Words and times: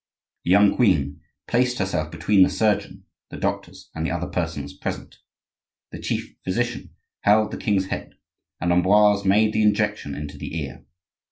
The 0.45 0.49
young 0.49 0.75
queen 0.75 1.21
placed 1.47 1.77
herself 1.77 2.09
between 2.09 2.41
the 2.41 2.49
surgeon, 2.49 3.05
the 3.29 3.37
doctors, 3.37 3.91
and 3.93 4.03
the 4.03 4.09
other 4.09 4.25
persons 4.25 4.73
present. 4.75 5.19
The 5.91 5.99
chief 6.01 6.33
physician 6.43 6.95
held 7.19 7.51
the 7.51 7.57
king's 7.59 7.85
head, 7.89 8.15
and 8.59 8.71
Ambroise 8.73 9.25
made 9.25 9.53
the 9.53 9.61
injection 9.61 10.15
into 10.15 10.39
the 10.39 10.57
ear. 10.59 10.87